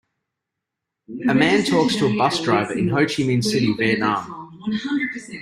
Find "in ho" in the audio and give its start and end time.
2.73-3.05